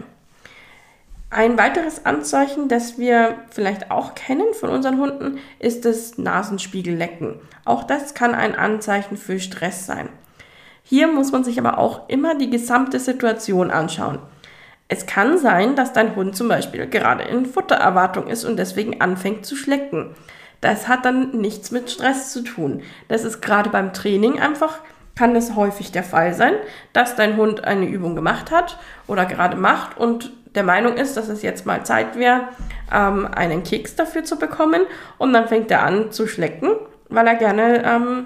Ein 1.29 1.57
weiteres 1.57 2.05
Anzeichen, 2.05 2.69
das 2.69 2.97
wir 2.97 3.35
vielleicht 3.49 3.91
auch 3.91 4.15
kennen 4.15 4.53
von 4.53 4.69
unseren 4.69 4.97
Hunden, 4.97 5.39
ist 5.59 5.83
das 5.83 6.17
Nasenspiegellecken. 6.17 7.35
Auch 7.65 7.83
das 7.83 8.13
kann 8.13 8.33
ein 8.33 8.55
Anzeichen 8.55 9.17
für 9.17 9.37
Stress 9.39 9.85
sein. 9.85 10.07
Hier 10.83 11.09
muss 11.09 11.33
man 11.33 11.43
sich 11.43 11.59
aber 11.59 11.79
auch 11.79 12.07
immer 12.07 12.35
die 12.35 12.49
gesamte 12.49 12.97
Situation 13.01 13.71
anschauen. 13.71 14.19
Es 14.87 15.05
kann 15.05 15.37
sein, 15.37 15.75
dass 15.75 15.91
dein 15.91 16.15
Hund 16.15 16.37
zum 16.37 16.47
Beispiel 16.47 16.87
gerade 16.87 17.23
in 17.23 17.45
Futtererwartung 17.45 18.27
ist 18.27 18.45
und 18.45 18.55
deswegen 18.55 19.01
anfängt 19.01 19.45
zu 19.45 19.57
schlecken. 19.57 20.15
Das 20.61 20.87
hat 20.87 21.03
dann 21.03 21.31
nichts 21.41 21.71
mit 21.71 21.91
Stress 21.91 22.31
zu 22.31 22.41
tun. 22.41 22.83
Das 23.09 23.25
ist 23.25 23.41
gerade 23.41 23.69
beim 23.69 23.91
Training 23.91 24.39
einfach, 24.39 24.79
kann 25.13 25.35
es 25.35 25.57
häufig 25.57 25.91
der 25.91 26.03
Fall 26.03 26.33
sein, 26.33 26.53
dass 26.93 27.17
dein 27.17 27.35
Hund 27.35 27.65
eine 27.65 27.85
Übung 27.85 28.15
gemacht 28.15 28.49
hat 28.49 28.79
oder 29.07 29.25
gerade 29.25 29.57
macht 29.57 29.97
und 29.97 30.31
der 30.57 30.65
Meinung 30.65 30.95
ist, 30.95 31.15
dass 31.15 31.29
es 31.29 31.41
jetzt 31.41 31.65
mal 31.65 31.85
Zeit 31.85 32.17
wäre, 32.17 32.49
ähm, 32.93 33.25
einen 33.33 33.63
Keks 33.63 33.95
dafür 33.95 34.25
zu 34.25 34.37
bekommen. 34.37 34.81
Und 35.17 35.31
dann 35.31 35.47
fängt 35.47 35.71
er 35.71 35.83
an 35.83 36.11
zu 36.11 36.27
schlecken, 36.27 36.71
weil 37.07 37.27
er 37.27 37.35
gerne 37.35 37.85
ähm, 37.85 38.25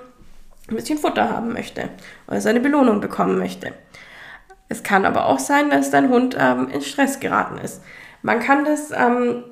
ein 0.69 0.75
bisschen 0.75 0.97
Futter 0.97 1.29
haben 1.29 1.53
möchte 1.53 1.89
oder 2.27 2.41
seine 2.41 2.59
Belohnung 2.59 3.01
bekommen 3.01 3.37
möchte. 3.37 3.73
Es 4.69 4.83
kann 4.83 5.05
aber 5.05 5.25
auch 5.25 5.39
sein, 5.39 5.69
dass 5.69 5.91
dein 5.91 6.09
Hund 6.09 6.35
ähm, 6.39 6.69
in 6.69 6.81
Stress 6.81 7.19
geraten 7.19 7.57
ist. 7.57 7.83
Man 8.21 8.39
kann 8.39 8.63
das, 8.63 8.91
ähm, 8.91 9.43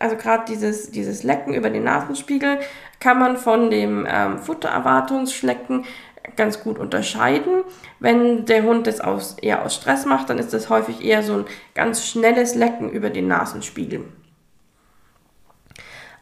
also 0.00 0.16
gerade 0.16 0.44
dieses, 0.48 0.90
dieses 0.90 1.22
Lecken 1.22 1.54
über 1.54 1.70
den 1.70 1.84
Nasenspiegel, 1.84 2.58
kann 2.98 3.18
man 3.18 3.36
von 3.36 3.70
dem 3.70 4.06
ähm, 4.10 4.38
Futtererwartungsschlecken 4.38 5.84
ganz 6.36 6.62
gut 6.62 6.78
unterscheiden. 6.78 7.64
Wenn 7.98 8.46
der 8.46 8.62
Hund 8.62 8.86
das 8.86 9.00
aus, 9.00 9.36
eher 9.40 9.64
aus 9.64 9.74
Stress 9.74 10.04
macht, 10.06 10.30
dann 10.30 10.38
ist 10.38 10.52
das 10.52 10.68
häufig 10.68 11.04
eher 11.04 11.22
so 11.22 11.34
ein 11.34 11.44
ganz 11.74 12.06
schnelles 12.06 12.54
Lecken 12.54 12.90
über 12.90 13.10
den 13.10 13.28
Nasenspiegel. 13.28 14.04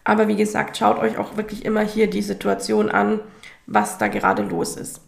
Aber 0.04 0.26
wie 0.28 0.36
gesagt, 0.36 0.76
schaut 0.76 0.98
euch 0.98 1.18
auch 1.18 1.36
wirklich 1.36 1.64
immer 1.64 1.82
hier 1.82 2.08
die 2.08 2.22
Situation 2.22 2.90
an, 2.90 3.20
was 3.66 3.98
da 3.98 4.08
gerade 4.08 4.42
los 4.42 4.76
ist. 4.76 5.02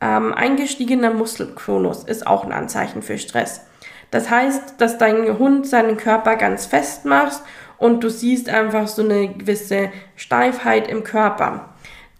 Ähm, 0.00 0.34
eingestiegener 0.34 1.12
Muskeltonus 1.12 2.04
ist 2.04 2.26
auch 2.26 2.44
ein 2.44 2.52
Anzeichen 2.52 3.00
für 3.00 3.16
Stress. 3.16 3.62
Das 4.10 4.28
heißt, 4.28 4.74
dass 4.78 4.98
dein 4.98 5.38
Hund 5.38 5.66
seinen 5.66 5.96
Körper 5.96 6.36
ganz 6.36 6.66
fest 6.66 7.04
macht 7.06 7.40
und 7.78 8.04
du 8.04 8.10
siehst 8.10 8.48
einfach 8.48 8.86
so 8.86 9.02
eine 9.02 9.28
gewisse 9.28 9.90
Steifheit 10.16 10.88
im 10.88 11.02
Körper. 11.04 11.73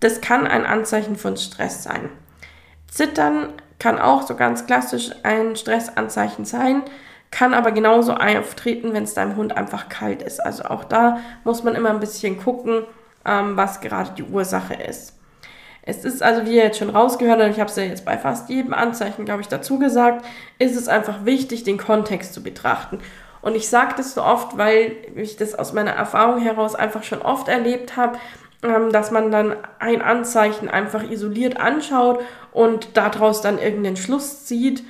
Das 0.05 0.21
kann 0.21 0.47
ein 0.47 0.67
Anzeichen 0.67 1.17
von 1.17 1.39
Stress 1.39 1.83
sein. 1.83 2.11
Zittern 2.89 3.55
kann 3.79 3.99
auch 3.99 4.21
so 4.21 4.37
ganz 4.37 4.67
klassisch 4.67 5.13
ein 5.23 5.57
Stressanzeichen 5.57 6.45
sein, 6.45 6.83
kann 7.31 7.55
aber 7.55 7.73
genauso 7.73 8.13
auftreten, 8.13 8.93
wenn 8.93 9.05
es 9.05 9.15
deinem 9.15 9.37
Hund 9.37 9.57
einfach 9.57 9.89
kalt 9.89 10.21
ist. 10.21 10.45
Also 10.45 10.65
auch 10.65 10.85
da 10.85 11.21
muss 11.45 11.65
man 11.65 11.75
immer 11.75 11.89
ein 11.89 12.01
bisschen 12.01 12.39
gucken, 12.39 12.85
ähm, 13.25 13.57
was 13.57 13.81
gerade 13.81 14.11
die 14.11 14.25
Ursache 14.25 14.75
ist. 14.75 15.15
Es 15.81 16.05
ist 16.05 16.23
also, 16.23 16.45
wie 16.45 16.57
ihr 16.57 16.65
jetzt 16.65 16.79
schon 16.79 16.91
rausgehört 16.91 17.41
habt, 17.41 17.53
ich 17.53 17.61
habe 17.61 17.71
es 17.71 17.77
ja 17.77 17.85
jetzt 17.85 18.05
bei 18.05 18.19
fast 18.19 18.51
jedem 18.51 18.75
Anzeichen, 18.75 19.25
glaube 19.25 19.41
ich, 19.41 19.49
dazu 19.49 19.79
gesagt, 19.79 20.23
ist 20.59 20.77
es 20.77 20.87
einfach 20.87 21.25
wichtig, 21.25 21.65
den 21.65 21.79
Kontext 21.79 22.35
zu 22.35 22.43
betrachten. 22.43 22.99
Und 23.41 23.55
ich 23.55 23.69
sage 23.69 23.95
das 23.97 24.13
so 24.13 24.23
oft, 24.23 24.59
weil 24.59 24.97
ich 25.17 25.37
das 25.37 25.55
aus 25.55 25.73
meiner 25.73 25.93
Erfahrung 25.93 26.41
heraus 26.41 26.75
einfach 26.75 27.05
schon 27.05 27.21
oft 27.21 27.49
erlebt 27.49 27.97
habe, 27.97 28.19
ähm, 28.64 28.90
dass 28.90 29.11
man 29.11 29.30
dann 29.30 29.56
ein 29.78 30.02
Anzeichen 30.02 30.68
einfach 30.68 31.09
isoliert 31.09 31.61
anschaut 31.61 32.21
und 32.52 32.97
daraus 32.97 33.42
dann 33.42 33.59
irgendeinen 33.59 33.97
Schluss 33.97 34.47
zieht 34.47 34.83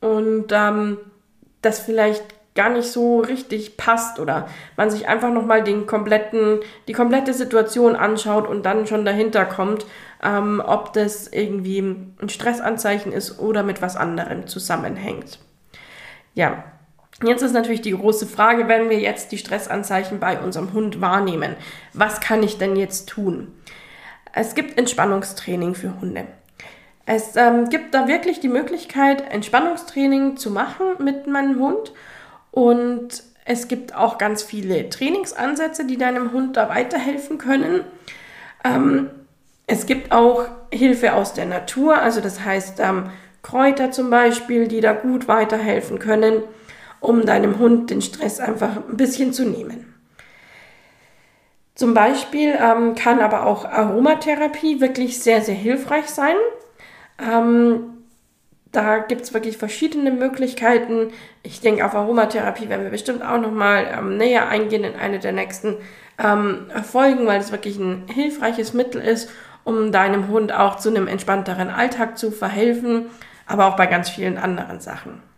und 0.00 0.46
ähm, 0.52 0.98
das 1.62 1.80
vielleicht 1.80 2.22
gar 2.54 2.68
nicht 2.68 2.88
so 2.88 3.20
richtig 3.20 3.76
passt 3.76 4.20
oder 4.20 4.46
man 4.76 4.90
sich 4.90 5.08
einfach 5.08 5.32
nochmal 5.32 5.64
den 5.64 5.86
kompletten, 5.86 6.60
die 6.86 6.92
komplette 6.92 7.34
Situation 7.34 7.96
anschaut 7.96 8.46
und 8.46 8.64
dann 8.64 8.86
schon 8.86 9.04
dahinter 9.04 9.44
kommt, 9.44 9.86
ähm, 10.22 10.62
ob 10.64 10.92
das 10.92 11.26
irgendwie 11.26 11.80
ein 11.80 12.28
Stressanzeichen 12.28 13.12
ist 13.12 13.40
oder 13.40 13.62
mit 13.62 13.82
was 13.82 13.96
anderem 13.96 14.46
zusammenhängt. 14.46 15.40
Ja, 16.34 16.64
jetzt 17.22 17.42
ist 17.42 17.52
natürlich 17.52 17.82
die 17.82 17.92
große 17.92 18.26
Frage, 18.26 18.68
wenn 18.68 18.90
wir 18.90 18.98
jetzt 18.98 19.32
die 19.32 19.38
Stressanzeichen 19.38 20.20
bei 20.20 20.38
unserem 20.38 20.72
Hund 20.72 21.00
wahrnehmen, 21.00 21.56
was 21.92 22.20
kann 22.20 22.42
ich 22.42 22.58
denn 22.58 22.76
jetzt 22.76 23.08
tun? 23.08 23.52
Es 24.32 24.54
gibt 24.54 24.78
Entspannungstraining 24.78 25.74
für 25.74 26.00
Hunde. 26.00 26.26
Es 27.06 27.36
ähm, 27.36 27.68
gibt 27.68 27.94
da 27.94 28.08
wirklich 28.08 28.40
die 28.40 28.48
Möglichkeit, 28.48 29.30
Entspannungstraining 29.30 30.36
zu 30.36 30.50
machen 30.50 30.86
mit 30.98 31.26
meinem 31.26 31.60
Hund 31.60 31.92
und 32.50 33.22
es 33.44 33.68
gibt 33.68 33.94
auch 33.94 34.16
ganz 34.16 34.42
viele 34.42 34.88
Trainingsansätze, 34.88 35.84
die 35.84 35.98
deinem 35.98 36.32
Hund 36.32 36.56
da 36.56 36.70
weiterhelfen 36.70 37.36
können. 37.36 37.82
Ähm, 38.64 39.10
es 39.66 39.86
gibt 39.86 40.12
auch 40.12 40.46
Hilfe 40.72 41.12
aus 41.12 41.34
der 41.34 41.46
Natur, 41.46 41.98
also 41.98 42.20
das 42.20 42.42
heißt 42.42 42.80
ähm, 42.80 43.10
Kräuter 43.42 43.90
zum 43.90 44.08
Beispiel, 44.08 44.66
die 44.68 44.80
da 44.80 44.94
gut 44.94 45.28
weiterhelfen 45.28 45.98
können, 45.98 46.42
um 47.04 47.26
deinem 47.26 47.58
Hund 47.58 47.90
den 47.90 48.02
Stress 48.02 48.40
einfach 48.40 48.76
ein 48.76 48.96
bisschen 48.96 49.32
zu 49.32 49.44
nehmen. 49.44 49.94
Zum 51.74 51.92
Beispiel 51.92 52.56
ähm, 52.60 52.94
kann 52.94 53.20
aber 53.20 53.46
auch 53.46 53.64
Aromatherapie 53.64 54.80
wirklich 54.80 55.20
sehr, 55.20 55.40
sehr 55.40 55.56
hilfreich 55.56 56.06
sein. 56.06 56.36
Ähm, 57.18 57.94
da 58.70 58.98
gibt 58.98 59.22
es 59.22 59.34
wirklich 59.34 59.56
verschiedene 59.56 60.10
Möglichkeiten. 60.10 61.08
Ich 61.42 61.60
denke, 61.60 61.84
auf 61.84 61.94
Aromatherapie 61.94 62.68
werden 62.68 62.84
wir 62.84 62.90
bestimmt 62.90 63.22
auch 63.22 63.40
nochmal 63.40 63.86
ähm, 63.96 64.16
näher 64.16 64.48
eingehen 64.48 64.84
in 64.84 64.94
eine 64.94 65.18
der 65.18 65.32
nächsten 65.32 65.76
ähm, 66.18 66.66
Folgen, 66.84 67.26
weil 67.26 67.40
es 67.40 67.52
wirklich 67.52 67.76
ein 67.78 68.04
hilfreiches 68.12 68.72
Mittel 68.72 69.00
ist, 69.00 69.30
um 69.64 69.90
deinem 69.92 70.28
Hund 70.28 70.52
auch 70.52 70.76
zu 70.76 70.90
einem 70.90 71.08
entspannteren 71.08 71.70
Alltag 71.70 72.18
zu 72.18 72.30
verhelfen, 72.30 73.06
aber 73.46 73.66
auch 73.66 73.76
bei 73.76 73.86
ganz 73.86 74.10
vielen 74.10 74.38
anderen 74.38 74.80
Sachen. 74.80 75.33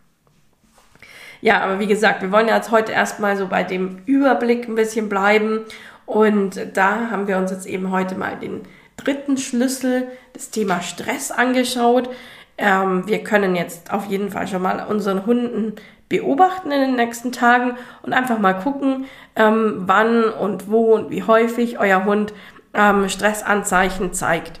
Ja, 1.41 1.61
aber 1.61 1.79
wie 1.79 1.87
gesagt, 1.87 2.21
wir 2.21 2.31
wollen 2.31 2.47
jetzt 2.47 2.71
heute 2.71 2.91
erstmal 2.91 3.37
so 3.37 3.47
bei 3.47 3.63
dem 3.63 3.99
Überblick 4.05 4.67
ein 4.67 4.75
bisschen 4.75 5.09
bleiben 5.09 5.61
und 6.05 6.59
da 6.73 7.11
haben 7.11 7.27
wir 7.27 7.37
uns 7.37 7.51
jetzt 7.51 7.67
eben 7.67 7.91
heute 7.91 8.15
mal 8.15 8.37
den 8.37 8.61
dritten 8.95 9.37
Schlüssel, 9.37 10.07
das 10.33 10.49
Thema 10.49 10.81
Stress 10.81 11.31
angeschaut. 11.31 12.09
Ähm, 12.57 13.07
wir 13.07 13.23
können 13.23 13.55
jetzt 13.55 13.93
auf 13.93 14.07
jeden 14.07 14.31
Fall 14.31 14.47
schon 14.47 14.63
mal 14.63 14.85
unseren 14.87 15.25
Hunden 15.25 15.75
beobachten 16.09 16.71
in 16.71 16.81
den 16.81 16.95
nächsten 16.95 17.31
Tagen 17.31 17.77
und 18.01 18.13
einfach 18.13 18.39
mal 18.39 18.53
gucken, 18.53 19.05
ähm, 19.35 19.83
wann 19.85 20.23
und 20.23 20.71
wo 20.71 20.95
und 20.95 21.11
wie 21.11 21.23
häufig 21.23 21.79
euer 21.79 22.05
Hund 22.05 22.33
ähm, 22.73 23.09
Stressanzeichen 23.09 24.13
zeigt. 24.13 24.59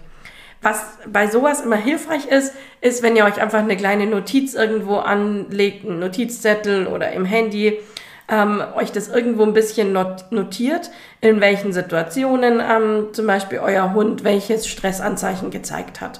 Was 0.67 0.83
bei 1.07 1.27
sowas 1.27 1.61
immer 1.61 1.77
hilfreich 1.77 2.25
ist, 2.25 2.53
ist, 2.81 3.01
wenn 3.01 3.15
ihr 3.15 3.23
euch 3.23 3.41
einfach 3.41 3.59
eine 3.59 3.77
kleine 3.77 4.05
Notiz 4.05 4.53
irgendwo 4.53 4.97
anlegt, 4.97 5.85
einen 5.85 5.99
Notizzettel 5.99 6.87
oder 6.87 7.13
im 7.13 7.23
Handy, 7.23 7.79
ähm, 8.27 8.61
euch 8.75 8.91
das 8.91 9.07
irgendwo 9.07 9.43
ein 9.43 9.53
bisschen 9.53 9.93
not 9.93 10.25
notiert, 10.31 10.91
in 11.21 11.39
welchen 11.39 11.71
Situationen 11.71 12.59
ähm, 12.59 13.13
zum 13.13 13.25
Beispiel 13.27 13.59
euer 13.59 13.93
Hund 13.93 14.25
welches 14.25 14.67
Stressanzeichen 14.67 15.51
gezeigt 15.51 16.01
hat. 16.01 16.19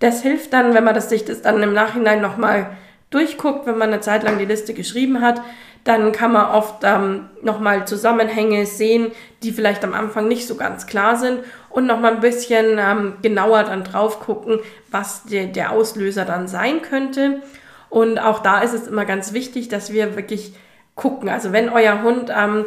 Das 0.00 0.20
hilft 0.20 0.52
dann, 0.52 0.74
wenn 0.74 0.82
man 0.82 0.96
das 0.96 1.08
sich 1.08 1.24
das 1.24 1.40
dann 1.42 1.62
im 1.62 1.72
Nachhinein 1.72 2.20
nochmal 2.20 2.76
durchguckt, 3.10 3.66
wenn 3.66 3.78
man 3.78 3.92
eine 3.92 4.00
Zeit 4.00 4.24
lang 4.24 4.38
die 4.38 4.46
Liste 4.46 4.74
geschrieben 4.74 5.20
hat, 5.20 5.42
dann 5.84 6.12
kann 6.12 6.32
man 6.32 6.50
oft 6.50 6.82
ähm, 6.82 7.30
nochmal 7.42 7.86
Zusammenhänge 7.86 8.66
sehen, 8.66 9.12
die 9.42 9.52
vielleicht 9.52 9.82
am 9.84 9.94
Anfang 9.94 10.28
nicht 10.28 10.46
so 10.46 10.56
ganz 10.56 10.86
klar 10.86 11.16
sind 11.16 11.40
und 11.70 11.86
nochmal 11.86 12.14
ein 12.14 12.20
bisschen 12.20 12.78
ähm, 12.78 13.14
genauer 13.22 13.64
dann 13.64 13.84
drauf 13.84 14.20
gucken, 14.20 14.58
was 14.90 15.24
der, 15.24 15.46
der 15.46 15.72
Auslöser 15.72 16.24
dann 16.24 16.48
sein 16.48 16.82
könnte. 16.82 17.40
Und 17.88 18.18
auch 18.18 18.40
da 18.40 18.60
ist 18.60 18.74
es 18.74 18.86
immer 18.86 19.04
ganz 19.04 19.32
wichtig, 19.32 19.68
dass 19.68 19.92
wir 19.92 20.16
wirklich 20.16 20.54
gucken. 20.94 21.28
Also 21.28 21.52
wenn 21.52 21.70
euer 21.70 22.02
Hund 22.02 22.30
ähm, 22.36 22.66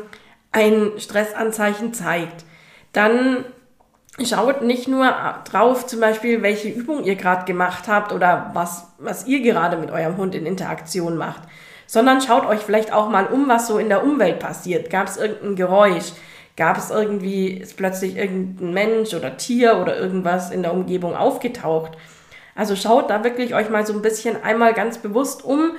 ein 0.51 0.91
Stressanzeichen 0.97 1.93
zeigt, 1.93 2.45
dann 2.93 3.45
schaut 4.23 4.61
nicht 4.61 4.87
nur 4.87 5.13
drauf, 5.49 5.87
zum 5.87 5.99
Beispiel, 5.99 6.41
welche 6.41 6.69
Übung 6.69 7.03
ihr 7.03 7.15
gerade 7.15 7.45
gemacht 7.45 7.87
habt 7.87 8.11
oder 8.11 8.51
was, 8.53 8.87
was 8.97 9.27
ihr 9.27 9.41
gerade 9.41 9.77
mit 9.77 9.91
eurem 9.91 10.17
Hund 10.17 10.35
in 10.35 10.45
Interaktion 10.45 11.17
macht, 11.17 11.41
sondern 11.93 12.21
schaut 12.21 12.47
euch 12.47 12.61
vielleicht 12.61 12.91
auch 12.91 13.07
mal 13.07 13.27
um, 13.27 13.47
was 13.47 13.67
so 13.67 13.77
in 13.77 13.87
der 13.87 14.03
Umwelt 14.03 14.39
passiert. 14.39 14.89
Gab 14.89 15.05
es 15.05 15.17
irgendein 15.17 15.55
Geräusch? 15.55 16.13
Gab 16.57 16.75
es 16.75 16.89
irgendwie, 16.89 17.49
ist 17.49 17.77
plötzlich 17.77 18.15
irgendein 18.17 18.73
Mensch 18.73 19.13
oder 19.13 19.37
Tier 19.37 19.77
oder 19.77 19.95
irgendwas 19.95 20.49
in 20.49 20.63
der 20.63 20.73
Umgebung 20.73 21.15
aufgetaucht? 21.15 21.91
Also 22.55 22.75
schaut 22.75 23.11
da 23.11 23.23
wirklich 23.23 23.53
euch 23.53 23.69
mal 23.69 23.85
so 23.85 23.93
ein 23.93 24.01
bisschen 24.01 24.41
einmal 24.41 24.73
ganz 24.73 24.97
bewusst 24.97 25.45
um 25.45 25.73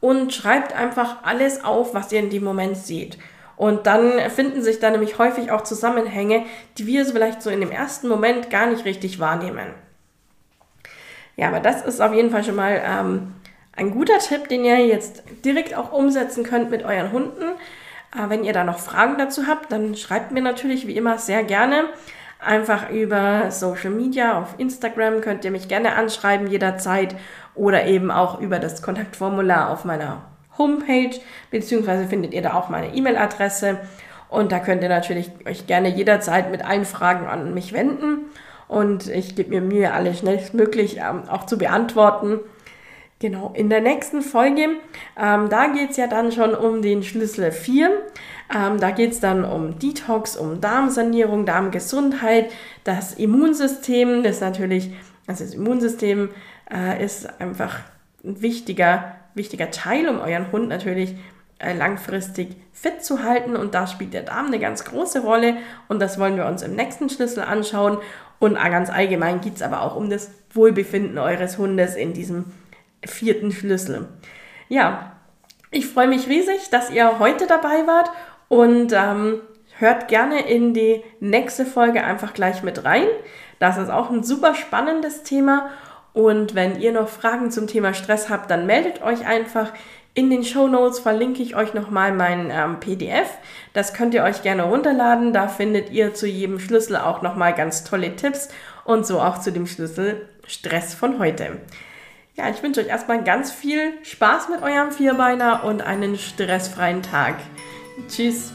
und 0.00 0.34
schreibt 0.34 0.74
einfach 0.74 1.18
alles 1.22 1.64
auf, 1.64 1.94
was 1.94 2.10
ihr 2.10 2.18
in 2.18 2.30
dem 2.30 2.42
Moment 2.42 2.76
seht. 2.76 3.16
Und 3.56 3.86
dann 3.86 4.28
finden 4.28 4.62
sich 4.62 4.80
da 4.80 4.90
nämlich 4.90 5.18
häufig 5.18 5.52
auch 5.52 5.62
Zusammenhänge, 5.62 6.46
die 6.78 6.88
wir 6.88 7.06
vielleicht 7.06 7.42
so 7.42 7.50
in 7.50 7.60
dem 7.60 7.70
ersten 7.70 8.08
Moment 8.08 8.50
gar 8.50 8.66
nicht 8.66 8.84
richtig 8.84 9.20
wahrnehmen. 9.20 9.72
Ja, 11.36 11.46
aber 11.46 11.60
das 11.60 11.82
ist 11.82 12.02
auf 12.02 12.12
jeden 12.12 12.30
Fall 12.30 12.42
schon 12.42 12.56
mal 12.56 12.82
ähm, 12.84 13.34
ein 13.80 13.90
guter 13.90 14.18
Tipp, 14.18 14.48
den 14.48 14.64
ihr 14.64 14.86
jetzt 14.86 15.22
direkt 15.44 15.74
auch 15.74 15.92
umsetzen 15.92 16.44
könnt 16.44 16.70
mit 16.70 16.84
euren 16.84 17.12
Hunden. 17.12 17.42
Äh, 18.14 18.28
wenn 18.28 18.44
ihr 18.44 18.52
da 18.52 18.62
noch 18.62 18.78
Fragen 18.78 19.16
dazu 19.16 19.46
habt, 19.46 19.72
dann 19.72 19.96
schreibt 19.96 20.32
mir 20.32 20.42
natürlich 20.42 20.86
wie 20.86 20.96
immer 20.96 21.18
sehr 21.18 21.42
gerne. 21.42 21.84
Einfach 22.38 22.90
über 22.90 23.50
Social 23.50 23.90
Media, 23.90 24.38
auf 24.38 24.54
Instagram 24.58 25.20
könnt 25.20 25.44
ihr 25.44 25.50
mich 25.50 25.68
gerne 25.68 25.94
anschreiben 25.94 26.46
jederzeit 26.46 27.14
oder 27.54 27.86
eben 27.86 28.10
auch 28.10 28.40
über 28.40 28.58
das 28.58 28.82
Kontaktformular 28.82 29.70
auf 29.70 29.84
meiner 29.84 30.22
Homepage, 30.56 31.18
beziehungsweise 31.50 32.06
findet 32.06 32.32
ihr 32.32 32.42
da 32.42 32.54
auch 32.54 32.68
meine 32.68 32.94
E-Mail-Adresse. 32.94 33.78
Und 34.28 34.52
da 34.52 34.58
könnt 34.58 34.82
ihr 34.82 34.88
natürlich 34.88 35.30
euch 35.46 35.66
gerne 35.66 35.88
jederzeit 35.88 36.50
mit 36.50 36.64
allen 36.64 36.84
Fragen 36.84 37.26
an 37.26 37.52
mich 37.52 37.72
wenden. 37.72 38.26
Und 38.68 39.08
ich 39.08 39.34
gebe 39.36 39.50
mir 39.50 39.60
Mühe, 39.60 39.92
alle 39.92 40.14
schnellstmöglich 40.14 40.98
ähm, 40.98 41.28
auch 41.28 41.44
zu 41.44 41.58
beantworten. 41.58 42.40
Genau, 43.20 43.52
in 43.54 43.68
der 43.68 43.82
nächsten 43.82 44.22
Folge, 44.22 44.62
ähm, 45.16 45.48
da 45.50 45.66
geht 45.68 45.90
es 45.90 45.96
ja 45.98 46.06
dann 46.06 46.32
schon 46.32 46.54
um 46.54 46.82
den 46.82 47.02
Schlüssel 47.02 47.52
4. 47.52 47.90
Ähm, 48.52 48.80
da 48.80 48.90
geht 48.90 49.12
es 49.12 49.20
dann 49.20 49.44
um 49.44 49.78
Detox, 49.78 50.36
um 50.36 50.60
Darmsanierung, 50.60 51.44
Darmgesundheit, 51.44 52.50
das 52.82 53.14
Immunsystem. 53.14 54.22
Das 54.22 54.40
natürlich, 54.40 54.90
also 55.26 55.44
das 55.44 55.54
Immunsystem 55.54 56.30
äh, 56.72 57.04
ist 57.04 57.40
einfach 57.40 57.80
ein 58.24 58.40
wichtiger 58.40 59.16
wichtiger 59.34 59.70
Teil, 59.70 60.08
um 60.08 60.20
euren 60.20 60.50
Hund 60.52 60.68
natürlich 60.68 61.14
äh, 61.58 61.74
langfristig 61.74 62.56
fit 62.72 63.04
zu 63.04 63.22
halten. 63.22 63.56
Und 63.56 63.74
da 63.74 63.86
spielt 63.86 64.14
der 64.14 64.22
Darm 64.22 64.46
eine 64.46 64.58
ganz 64.58 64.84
große 64.84 65.20
Rolle. 65.20 65.56
Und 65.88 66.00
das 66.00 66.18
wollen 66.18 66.36
wir 66.36 66.46
uns 66.46 66.62
im 66.62 66.74
nächsten 66.74 67.08
Schlüssel 67.08 67.42
anschauen. 67.42 67.98
Und 68.38 68.54
ganz 68.54 68.90
allgemein 68.90 69.40
geht 69.40 69.56
es 69.56 69.62
aber 69.62 69.82
auch 69.82 69.96
um 69.96 70.08
das 70.08 70.30
Wohlbefinden 70.52 71.18
eures 71.18 71.58
Hundes 71.58 71.94
in 71.94 72.14
diesem 72.14 72.46
vierten 73.04 73.52
Schlüssel. 73.52 74.08
Ja, 74.68 75.12
ich 75.70 75.86
freue 75.86 76.08
mich 76.08 76.28
riesig, 76.28 76.70
dass 76.70 76.90
ihr 76.90 77.18
heute 77.18 77.46
dabei 77.46 77.86
wart 77.86 78.10
und 78.48 78.92
ähm, 78.92 79.40
hört 79.78 80.08
gerne 80.08 80.48
in 80.48 80.74
die 80.74 81.02
nächste 81.20 81.64
Folge 81.64 82.04
einfach 82.04 82.34
gleich 82.34 82.62
mit 82.62 82.84
rein. 82.84 83.06
Das 83.58 83.78
ist 83.78 83.90
auch 83.90 84.10
ein 84.10 84.22
super 84.24 84.54
spannendes 84.54 85.22
Thema 85.22 85.70
und 86.12 86.54
wenn 86.54 86.80
ihr 86.80 86.92
noch 86.92 87.08
Fragen 87.08 87.50
zum 87.50 87.66
Thema 87.66 87.94
Stress 87.94 88.28
habt, 88.28 88.50
dann 88.50 88.66
meldet 88.66 89.02
euch 89.02 89.26
einfach. 89.26 89.72
In 90.12 90.28
den 90.28 90.42
Show 90.42 90.66
Notes 90.66 90.98
verlinke 90.98 91.40
ich 91.40 91.54
euch 91.54 91.72
nochmal 91.72 92.12
mein 92.12 92.50
ähm, 92.50 92.80
PDF. 92.80 93.28
Das 93.72 93.94
könnt 93.94 94.12
ihr 94.12 94.24
euch 94.24 94.42
gerne 94.42 94.64
runterladen. 94.64 95.32
Da 95.32 95.46
findet 95.46 95.90
ihr 95.90 96.14
zu 96.14 96.26
jedem 96.26 96.58
Schlüssel 96.58 96.96
auch 96.96 97.22
nochmal 97.22 97.54
ganz 97.54 97.84
tolle 97.84 98.16
Tipps 98.16 98.48
und 98.84 99.06
so 99.06 99.20
auch 99.20 99.38
zu 99.38 99.52
dem 99.52 99.68
Schlüssel 99.68 100.28
Stress 100.48 100.94
von 100.94 101.20
heute. 101.20 101.60
Ja, 102.40 102.48
ich 102.48 102.62
wünsche 102.62 102.80
euch 102.80 102.86
erstmal 102.86 103.22
ganz 103.22 103.52
viel 103.52 103.92
Spaß 104.02 104.48
mit 104.48 104.62
eurem 104.62 104.92
Vierbeiner 104.92 105.62
und 105.62 105.82
einen 105.82 106.16
stressfreien 106.16 107.02
Tag. 107.02 107.34
Tschüss. 108.08 108.54